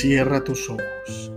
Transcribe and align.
Cierra 0.00 0.42
tus 0.42 0.70
ojos. 0.70 1.30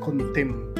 Contempla. 0.00 0.74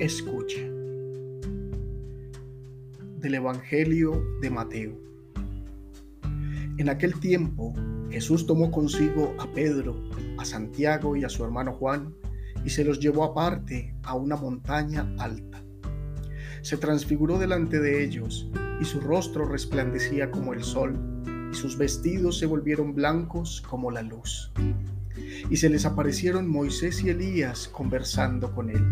Escucha. 0.00 0.62
Del 3.18 3.34
Evangelio 3.34 4.24
de 4.40 4.48
Mateo. 4.48 5.13
En 6.76 6.88
aquel 6.88 7.20
tiempo 7.20 7.72
Jesús 8.10 8.46
tomó 8.46 8.70
consigo 8.72 9.34
a 9.38 9.46
Pedro, 9.52 9.96
a 10.38 10.44
Santiago 10.44 11.14
y 11.14 11.22
a 11.22 11.28
su 11.28 11.44
hermano 11.44 11.72
Juan 11.72 12.14
y 12.64 12.70
se 12.70 12.84
los 12.84 12.98
llevó 12.98 13.22
aparte 13.24 13.94
a 14.02 14.14
una 14.14 14.36
montaña 14.36 15.14
alta. 15.18 15.62
Se 16.62 16.76
transfiguró 16.76 17.38
delante 17.38 17.78
de 17.78 18.02
ellos 18.02 18.50
y 18.80 18.84
su 18.84 19.00
rostro 19.00 19.44
resplandecía 19.44 20.32
como 20.32 20.52
el 20.52 20.64
sol 20.64 20.98
y 21.52 21.54
sus 21.54 21.78
vestidos 21.78 22.38
se 22.38 22.46
volvieron 22.46 22.94
blancos 22.94 23.60
como 23.60 23.92
la 23.92 24.02
luz. 24.02 24.50
Y 25.48 25.56
se 25.56 25.68
les 25.68 25.84
aparecieron 25.84 26.48
Moisés 26.48 27.04
y 27.04 27.10
Elías 27.10 27.68
conversando 27.68 28.52
con 28.52 28.70
él. 28.70 28.84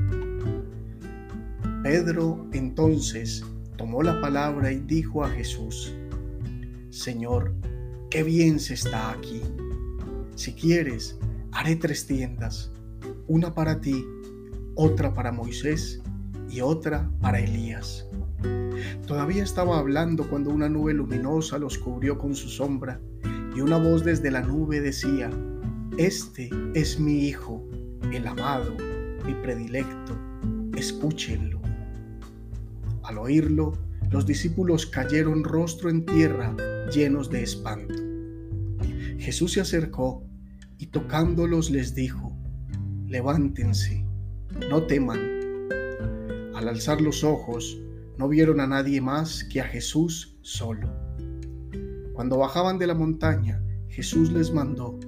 Pedro 1.83 2.47
entonces 2.53 3.45
tomó 3.77 4.05
la 4.05 4.21
palabra 4.21 4.71
y 4.71 4.79
dijo 4.79 5.25
a 5.25 5.31
Jesús, 5.31 5.93
Señor, 6.91 7.53
qué 8.13 8.23
bien 8.23 8.61
se 8.61 8.75
está 8.75 9.11
aquí. 9.11 9.41
Si 10.35 10.53
quieres, 10.53 11.19
haré 11.51 11.77
tres 11.77 12.07
tiendas, 12.07 12.71
una 13.27 13.55
para 13.55 13.81
ti, 13.81 14.05
otra 14.75 15.15
para 15.15 15.33
Moisés 15.33 16.03
y 16.51 16.61
otra 16.61 17.11
para 17.23 17.41
Elías. 17.41 18.07
Todavía 19.07 19.43
estaba 19.43 19.79
hablando 19.79 20.29
cuando 20.29 20.51
una 20.51 20.69
nube 20.69 20.93
luminosa 20.93 21.57
los 21.57 21.79
cubrió 21.79 22.19
con 22.19 22.35
su 22.35 22.51
sombra 22.51 23.01
y 23.57 23.63
una 23.63 23.79
voz 23.79 24.05
desde 24.05 24.31
la 24.31 24.43
nube 24.43 24.83
decía, 24.83 25.31
Este 25.97 26.51
es 26.75 27.01
mi 27.01 27.29
Hijo, 27.29 27.67
el 28.13 28.27
amado, 28.27 28.77
mi 29.25 29.33
predilecto, 29.37 30.19
escúchenlo. 30.77 31.63
Al 33.05 33.17
oírlo, 33.17 33.73
los 34.11 34.27
discípulos 34.27 34.85
cayeron 34.85 35.45
rostro 35.45 35.89
en 35.89 36.05
tierra 36.05 36.55
llenos 36.93 37.31
de 37.31 37.43
espanto. 37.43 38.02
Jesús 39.23 39.53
se 39.53 39.61
acercó 39.61 40.27
y 40.79 40.89
tocándolos 40.89 41.71
les 41.71 41.95
dijo, 41.95 42.37
levántense, 43.07 44.05
no 44.69 44.83
teman. 44.83 45.21
Al 46.57 46.67
alzar 46.67 47.01
los 47.01 47.23
ojos, 47.23 47.81
no 48.19 48.29
vieron 48.29 48.59
a 48.59 48.67
nadie 48.67 49.01
más 49.01 49.45
que 49.45 49.61
a 49.61 49.65
Jesús 49.65 50.37
solo. 50.43 50.93
Cuando 52.15 52.37
bajaban 52.39 52.81
de 52.81 52.89
la 52.89 52.95
montaña, 52.95 53.63
Jesús 53.89 54.33
les 54.33 54.53
mandó, 54.53 54.99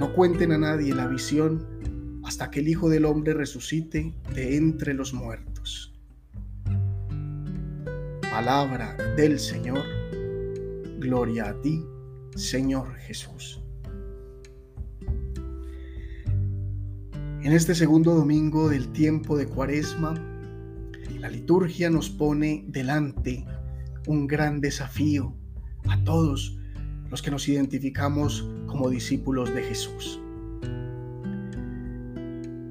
no 0.00 0.14
cuenten 0.14 0.52
a 0.52 0.58
nadie 0.58 0.94
la 0.94 1.06
visión 1.06 2.22
hasta 2.24 2.50
que 2.50 2.60
el 2.60 2.68
Hijo 2.68 2.88
del 2.88 3.04
Hombre 3.04 3.34
resucite 3.34 4.14
de 4.34 4.56
entre 4.56 4.94
los 4.94 5.12
muertos. 5.12 5.94
Palabra 8.22 8.96
del 9.14 9.38
Señor, 9.38 9.84
gloria 10.98 11.50
a 11.50 11.60
ti, 11.60 11.84
Señor 12.36 12.94
Jesús. 12.96 13.62
En 17.42 17.52
este 17.52 17.74
segundo 17.74 18.14
domingo 18.14 18.68
del 18.68 18.90
tiempo 18.92 19.36
de 19.36 19.46
Cuaresma, 19.46 20.14
la 21.24 21.30
liturgia 21.30 21.88
nos 21.88 22.10
pone 22.10 22.66
delante 22.68 23.46
un 24.06 24.26
gran 24.26 24.60
desafío 24.60 25.34
a 25.88 26.04
todos 26.04 26.58
los 27.10 27.22
que 27.22 27.30
nos 27.30 27.48
identificamos 27.48 28.46
como 28.66 28.90
discípulos 28.90 29.54
de 29.54 29.62
Jesús. 29.62 30.20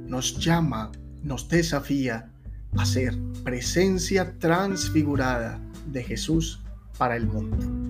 Nos 0.07 0.37
llama, 0.37 0.91
nos 1.23 1.49
desafía 1.49 2.31
a 2.77 2.85
ser 2.85 3.17
presencia 3.43 4.37
transfigurada 4.37 5.59
de 5.91 6.03
Jesús 6.03 6.63
para 6.99 7.15
el 7.15 7.25
mundo. 7.25 7.82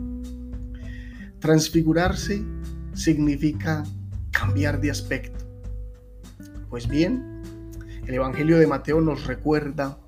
Transfigurarse 1.44 2.42
significa 2.94 3.84
cambiar 4.32 4.80
de 4.80 4.90
aspecto. 4.90 5.44
Pues 6.70 6.88
bien, 6.88 7.42
el 8.08 8.14
Evangelio 8.14 8.58
de 8.58 8.66
Mateo 8.66 9.02
nos 9.02 9.28
recuerda 9.28 10.00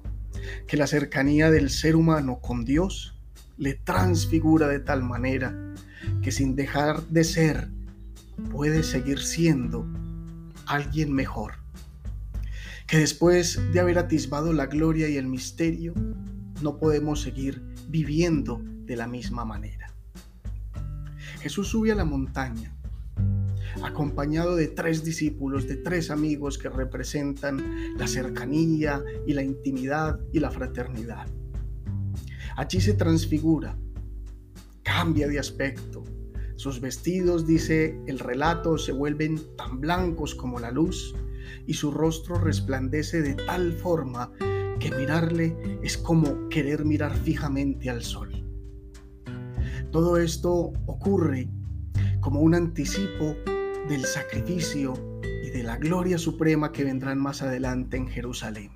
que 0.66 0.78
la 0.78 0.88
cercanía 0.88 1.51
del 1.51 1.69
ser 1.72 1.97
humano 1.97 2.40
con 2.40 2.63
Dios 2.63 3.19
le 3.57 3.73
transfigura 3.73 4.69
de 4.69 4.79
tal 4.79 5.03
manera 5.03 5.53
que 6.22 6.31
sin 6.31 6.56
dejar 6.56 7.06
de 7.07 7.25
ser 7.25 7.67
puede 8.50 8.81
seguir 8.81 9.19
siendo 9.19 9.85
alguien 10.66 11.12
mejor. 11.12 11.56
Que 12.88 13.00
después 13.00 13.59
de 13.73 13.79
haber 13.81 14.00
atisbado 14.00 14.53
la 14.53 14.67
gloria 14.67 15.09
y 15.09 15.17
el 15.17 15.28
misterio, 15.28 15.96
no 16.62 16.78
podemos 16.78 17.22
seguir 17.22 17.62
viviendo 17.90 18.62
de 18.85 18.96
la 18.96 19.07
misma 19.07 19.44
manera. 19.44 19.84
Jesús 21.46 21.68
sube 21.68 21.92
a 21.92 21.96
la 21.96 22.06
montaña, 22.06 22.76
acompañado 23.84 24.56
de 24.56 24.66
tres 24.66 25.04
discípulos, 25.04 25.68
de 25.68 25.76
tres 25.76 26.10
amigos 26.10 26.58
que 26.58 26.70
representan 26.70 27.96
la 28.00 28.08
cercanía 28.08 29.04
y 29.28 29.34
la 29.34 29.44
intimidad 29.44 30.20
y 30.34 30.40
la 30.40 30.50
fraternidad. 30.50 31.28
Allí 32.56 32.82
se 32.82 32.96
transfigura, 32.96 33.78
cambia 34.82 35.28
de 35.28 35.38
aspecto. 35.38 36.04
Sus 36.56 36.82
vestidos, 36.82 37.46
dice 37.46 37.96
el 38.08 38.18
relato, 38.18 38.80
se 38.80 38.92
vuelven 38.92 39.40
tan 39.56 39.80
blancos 39.80 40.34
como 40.34 40.60
la 40.60 40.72
luz 40.72 41.14
y 41.68 41.76
su 41.76 41.92
rostro 41.92 42.40
resplandece 42.40 43.22
de 43.22 43.36
tal 43.36 43.74
forma 43.74 44.32
que 44.80 44.90
mirarle 44.98 45.56
es 45.84 45.96
como 45.96 46.50
querer 46.50 46.86
mirar 46.86 47.16
fijamente 47.16 47.92
al 47.92 48.02
sol. 48.02 48.45
Todo 49.96 50.18
esto 50.18 50.74
ocurre 50.88 51.48
como 52.20 52.42
un 52.42 52.54
anticipo 52.54 53.34
del 53.88 54.04
sacrificio 54.04 54.94
y 55.42 55.52
de 55.52 55.64
la 55.64 55.78
gloria 55.78 56.18
suprema 56.18 56.74
que 56.74 56.84
vendrán 56.84 57.18
más 57.18 57.42
adelante 57.42 57.96
en 57.96 58.10
Jerusalén. 58.10 58.72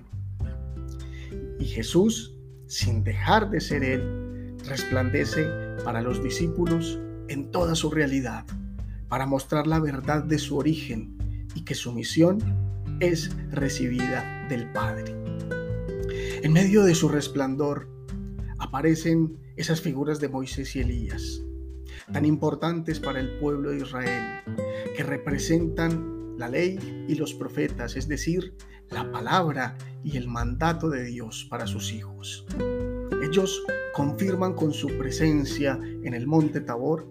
Y 1.58 1.66
Jesús, 1.66 2.34
sin 2.68 3.04
dejar 3.04 3.50
de 3.50 3.60
ser 3.60 3.84
Él, 3.84 4.56
resplandece 4.66 5.46
para 5.84 6.00
los 6.00 6.22
discípulos 6.22 6.98
en 7.28 7.50
toda 7.50 7.74
su 7.74 7.90
realidad, 7.90 8.46
para 9.10 9.26
mostrar 9.26 9.66
la 9.66 9.78
verdad 9.78 10.24
de 10.24 10.38
su 10.38 10.56
origen 10.56 11.46
y 11.54 11.66
que 11.66 11.74
su 11.74 11.92
misión 11.92 12.38
es 12.98 13.30
recibida 13.50 14.46
del 14.48 14.72
Padre. 14.72 15.14
En 16.42 16.54
medio 16.54 16.82
de 16.82 16.94
su 16.94 17.10
resplandor 17.10 17.90
aparecen 18.58 19.36
esas 19.60 19.82
figuras 19.82 20.20
de 20.20 20.30
Moisés 20.30 20.74
y 20.74 20.80
Elías, 20.80 21.42
tan 22.10 22.24
importantes 22.24 22.98
para 22.98 23.20
el 23.20 23.38
pueblo 23.38 23.70
de 23.70 23.76
Israel, 23.76 24.42
que 24.96 25.02
representan 25.02 26.38
la 26.38 26.48
ley 26.48 27.04
y 27.06 27.14
los 27.14 27.34
profetas, 27.34 27.94
es 27.94 28.08
decir, 28.08 28.54
la 28.88 29.12
palabra 29.12 29.76
y 30.02 30.16
el 30.16 30.28
mandato 30.28 30.88
de 30.88 31.04
Dios 31.04 31.46
para 31.50 31.66
sus 31.66 31.92
hijos. 31.92 32.46
Ellos 33.22 33.62
confirman 33.92 34.54
con 34.54 34.72
su 34.72 34.88
presencia 34.96 35.78
en 36.02 36.14
el 36.14 36.26
monte 36.26 36.62
Tabor 36.62 37.06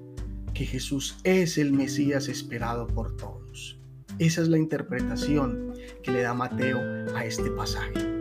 que 0.56 0.66
Jesús 0.66 1.18
es 1.24 1.60
el 1.60 1.72
Mesías 1.72 2.28
esperado 2.30 2.88
por 2.88 3.16
todos. 3.16 3.80
Esa 4.18 4.42
es 4.42 4.48
la 4.48 4.58
interpretación 4.58 5.74
que 6.02 6.12
le 6.12 6.22
da 6.22 6.34
Mateo 6.34 6.80
a 7.16 7.26
este 7.26 7.52
pasaje. 7.52 8.19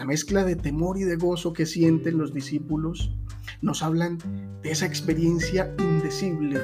La 0.00 0.06
mezcla 0.06 0.44
de 0.44 0.56
temor 0.56 0.96
y 0.96 1.02
de 1.02 1.16
gozo 1.16 1.52
que 1.52 1.66
sienten 1.66 2.16
los 2.16 2.32
discípulos 2.32 3.14
nos 3.60 3.82
hablan 3.82 4.16
de 4.62 4.70
esa 4.70 4.86
experiencia 4.86 5.74
indecible 5.78 6.58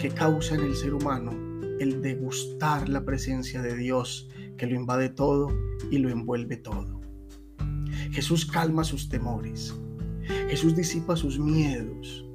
que 0.00 0.08
causa 0.08 0.56
en 0.56 0.62
el 0.62 0.74
ser 0.74 0.94
humano 0.94 1.30
el 1.78 2.02
degustar 2.02 2.88
la 2.88 3.04
presencia 3.04 3.62
de 3.62 3.76
Dios 3.76 4.28
que 4.58 4.66
lo 4.66 4.74
invade 4.74 5.08
todo 5.08 5.56
y 5.88 5.98
lo 5.98 6.10
envuelve 6.10 6.56
todo. 6.56 7.00
Jesús 8.10 8.44
calma 8.44 8.82
sus 8.82 9.08
temores. 9.08 9.72
Jesús 10.48 10.74
disipa 10.74 11.14
sus 11.14 11.38
miedos. 11.38 12.26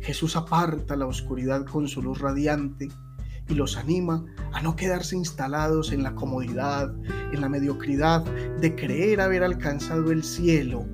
Jesús 0.00 0.36
aparta 0.36 0.96
la 0.96 1.06
oscuridad 1.06 1.66
con 1.66 1.86
su 1.86 2.00
luz 2.00 2.18
radiante 2.18 2.88
y 3.48 3.54
los 3.54 3.76
anima 3.76 4.24
a 4.52 4.62
no 4.62 4.76
quedarse 4.76 5.16
instalados 5.16 5.92
en 5.92 6.02
la 6.02 6.14
comodidad, 6.14 6.94
en 7.32 7.40
la 7.40 7.48
mediocridad 7.48 8.24
de 8.60 8.74
creer 8.74 9.20
haber 9.20 9.42
alcanzado 9.42 10.12
el 10.12 10.22
cielo, 10.22 10.86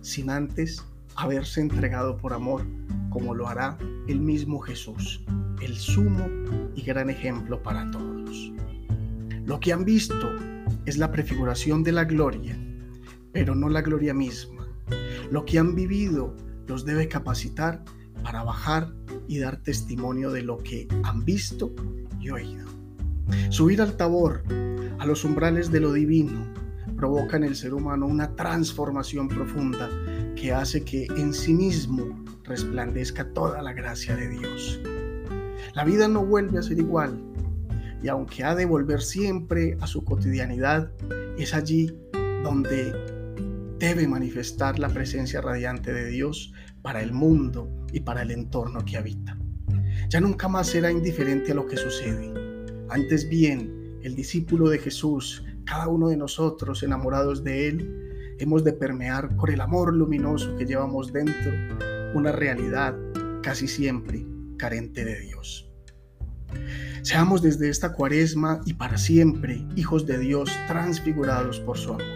sin 0.00 0.30
antes 0.30 0.84
haberse 1.16 1.60
entregado 1.60 2.16
por 2.16 2.32
amor, 2.32 2.64
como 3.10 3.34
lo 3.34 3.48
hará 3.48 3.76
el 4.06 4.20
mismo 4.20 4.60
Jesús, 4.60 5.24
el 5.60 5.76
sumo 5.76 6.26
y 6.74 6.82
gran 6.82 7.10
ejemplo 7.10 7.62
para 7.62 7.90
todos. 7.90 8.52
Lo 9.44 9.60
que 9.60 9.72
han 9.72 9.84
visto 9.84 10.30
es 10.86 10.98
la 10.98 11.10
prefiguración 11.10 11.82
de 11.82 11.92
la 11.92 12.04
gloria, 12.04 12.56
pero 13.32 13.54
no 13.54 13.68
la 13.68 13.82
gloria 13.82 14.14
misma. 14.14 14.66
Lo 15.30 15.44
que 15.44 15.58
han 15.58 15.74
vivido 15.74 16.34
los 16.66 16.84
debe 16.84 17.08
capacitar 17.08 17.82
para 18.22 18.42
bajar 18.42 18.92
y 19.26 19.38
dar 19.38 19.62
testimonio 19.62 20.30
de 20.30 20.42
lo 20.42 20.58
que 20.58 20.88
han 21.04 21.24
visto 21.24 21.74
y 22.20 22.30
oído. 22.30 22.66
Subir 23.50 23.82
al 23.82 23.96
tabor, 23.96 24.42
a 24.98 25.06
los 25.06 25.24
umbrales 25.24 25.70
de 25.70 25.80
lo 25.80 25.92
divino, 25.92 26.46
provoca 26.96 27.36
en 27.36 27.44
el 27.44 27.54
ser 27.54 27.74
humano 27.74 28.06
una 28.06 28.34
transformación 28.34 29.28
profunda 29.28 29.88
que 30.34 30.52
hace 30.52 30.84
que 30.84 31.06
en 31.16 31.32
sí 31.32 31.54
mismo 31.54 32.24
resplandezca 32.44 33.32
toda 33.32 33.62
la 33.62 33.72
gracia 33.72 34.16
de 34.16 34.28
Dios. 34.28 34.80
La 35.74 35.84
vida 35.84 36.08
no 36.08 36.24
vuelve 36.24 36.58
a 36.58 36.62
ser 36.62 36.78
igual 36.78 37.22
y 38.02 38.08
aunque 38.08 38.44
ha 38.44 38.54
de 38.54 38.64
volver 38.64 39.00
siempre 39.00 39.76
a 39.80 39.86
su 39.86 40.04
cotidianidad, 40.04 40.90
es 41.36 41.54
allí 41.54 41.96
donde 42.42 42.92
debe 43.78 44.08
manifestar 44.08 44.78
la 44.78 44.88
presencia 44.88 45.40
radiante 45.40 45.92
de 45.92 46.06
Dios 46.06 46.52
para 46.88 47.02
el 47.02 47.12
mundo 47.12 47.68
y 47.92 48.00
para 48.00 48.22
el 48.22 48.30
entorno 48.30 48.82
que 48.82 48.96
habita. 48.96 49.36
Ya 50.08 50.22
nunca 50.22 50.48
más 50.48 50.68
será 50.68 50.90
indiferente 50.90 51.52
a 51.52 51.54
lo 51.54 51.66
que 51.66 51.76
sucede. 51.76 52.32
Antes 52.88 53.28
bien, 53.28 53.98
el 54.02 54.14
discípulo 54.14 54.70
de 54.70 54.78
Jesús, 54.78 55.44
cada 55.66 55.86
uno 55.88 56.08
de 56.08 56.16
nosotros 56.16 56.82
enamorados 56.82 57.44
de 57.44 57.68
Él, 57.68 58.36
hemos 58.38 58.64
de 58.64 58.72
permear 58.72 59.36
por 59.36 59.50
el 59.50 59.60
amor 59.60 59.92
luminoso 59.92 60.56
que 60.56 60.64
llevamos 60.64 61.12
dentro 61.12 61.52
una 62.14 62.32
realidad 62.32 62.96
casi 63.42 63.68
siempre 63.68 64.24
carente 64.56 65.04
de 65.04 65.20
Dios. 65.20 65.70
Seamos 67.02 67.42
desde 67.42 67.68
esta 67.68 67.92
cuaresma 67.92 68.62
y 68.64 68.72
para 68.72 68.96
siempre 68.96 69.62
hijos 69.76 70.06
de 70.06 70.18
Dios 70.18 70.50
transfigurados 70.66 71.60
por 71.60 71.76
su 71.76 71.92
amor. 71.92 72.06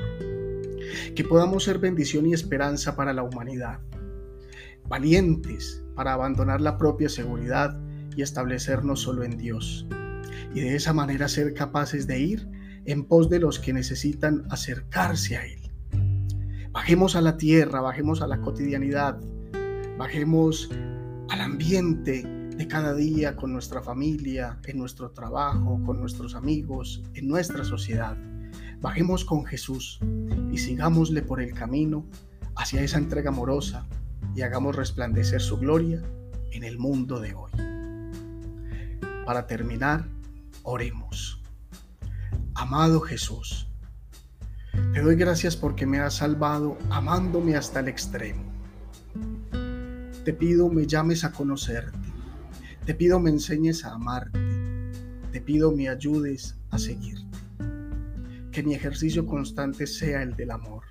Que 1.15 1.25
podamos 1.25 1.65
ser 1.65 1.79
bendición 1.79 2.25
y 2.25 2.33
esperanza 2.33 2.97
para 2.97 3.13
la 3.13 3.23
humanidad 3.23 3.79
valientes 4.93 5.83
para 5.95 6.13
abandonar 6.13 6.61
la 6.61 6.77
propia 6.77 7.09
seguridad 7.09 7.81
y 8.15 8.21
establecernos 8.21 9.01
solo 9.01 9.25
en 9.25 9.39
Dios. 9.39 9.87
Y 10.55 10.61
de 10.61 10.77
esa 10.77 10.93
manera 10.93 11.29
ser 11.29 11.55
capaces 11.55 12.07
de 12.07 12.21
ir 12.21 12.47
en 12.85 13.05
pos 13.05 13.31
de 13.31 13.39
los 13.39 13.59
que 13.59 13.73
necesitan 13.73 14.45
acercarse 14.51 15.39
a 15.39 15.47
Él. 15.47 15.73
Bajemos 16.73 17.17
a 17.17 17.23
la 17.23 17.39
tierra, 17.39 17.81
bajemos 17.81 18.21
a 18.21 18.27
la 18.27 18.43
cotidianidad, 18.43 19.19
bajemos 19.97 20.69
al 21.31 21.41
ambiente 21.41 22.25
de 22.55 22.69
cada 22.69 22.95
día 22.95 23.35
con 23.35 23.51
nuestra 23.51 23.81
familia, 23.81 24.61
en 24.67 24.77
nuestro 24.77 25.13
trabajo, 25.13 25.81
con 25.87 26.01
nuestros 26.01 26.35
amigos, 26.35 27.03
en 27.15 27.29
nuestra 27.29 27.65
sociedad. 27.65 28.19
Bajemos 28.83 29.25
con 29.25 29.47
Jesús 29.47 30.01
y 30.53 30.59
sigámosle 30.59 31.23
por 31.23 31.41
el 31.41 31.55
camino 31.55 32.07
hacia 32.57 32.83
esa 32.83 32.99
entrega 32.99 33.31
amorosa 33.31 33.89
y 34.35 34.43
hagamos 34.43 34.77
resplandecer 34.77 35.41
su 35.41 35.59
gloria 35.59 36.03
en 36.53 36.65
el 36.65 36.79
mundo 36.79 37.21
de 37.21 37.35
hoy. 37.35 37.51
Para 39.25 39.47
terminar, 39.47 40.07
oremos. 40.63 41.41
Amado 42.55 43.01
Jesús, 43.01 43.69
te 44.93 45.01
doy 45.01 45.17
gracias 45.17 45.57
porque 45.57 45.87
me 45.87 46.01
has 46.01 46.15
salvado 46.15 46.77
amándome 46.91 47.57
hasta 47.57 47.81
el 47.81 47.89
extremo. 47.89 48.43
Te 50.25 50.33
pido 50.33 50.69
me 50.69 50.87
llames 50.87 51.25
a 51.25 51.33
conocerte. 51.33 51.99
Te 52.87 52.95
pido 52.95 53.19
me 53.21 53.31
enseñes 53.31 53.85
a 53.85 53.95
amarte. 53.95 54.39
Te 55.31 55.41
pido 55.41 55.73
me 55.73 55.89
ayudes 55.89 56.57
a 56.71 56.79
seguirte. 56.79 57.39
Que 58.51 58.63
mi 58.63 58.75
ejercicio 58.75 59.27
constante 59.27 59.87
sea 59.87 60.23
el 60.23 60.37
del 60.37 60.51
amor 60.51 60.85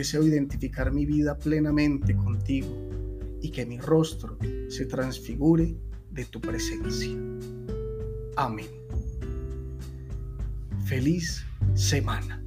Deseo 0.00 0.22
identificar 0.22 0.90
mi 0.90 1.04
vida 1.04 1.36
plenamente 1.36 2.16
contigo 2.16 2.88
y 3.42 3.50
que 3.50 3.66
mi 3.66 3.76
rostro 3.76 4.38
se 4.70 4.86
transfigure 4.86 5.76
de 6.10 6.24
tu 6.24 6.40
presencia. 6.40 7.14
Amén. 8.34 8.70
Feliz 10.86 11.44
semana. 11.74 12.39